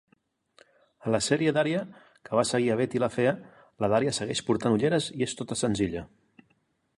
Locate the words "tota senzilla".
5.43-6.05